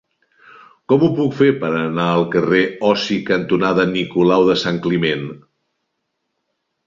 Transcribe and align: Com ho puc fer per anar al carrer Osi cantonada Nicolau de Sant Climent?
Com 0.91 1.03
ho 1.07 1.09
puc 1.17 1.35
fer 1.41 1.49
per 1.63 1.69
anar 1.79 2.05
al 2.13 2.23
carrer 2.35 2.63
Osi 2.91 3.17
cantonada 3.27 3.85
Nicolau 3.91 4.47
de 4.49 4.55
Sant 4.65 4.79
Climent? 4.87 5.27